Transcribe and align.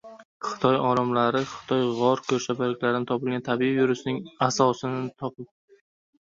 Xitoy 0.45 0.77
olimlari 0.91 1.41
Xitoy 1.51 1.85
g‘or 1.99 2.23
ko‘rshapalaklarida 2.31 3.03
topilgan 3.13 3.47
tabiiy 3.51 3.79
virusning 3.79 4.21
«asosi»ni 4.51 5.07
olib 5.33 5.51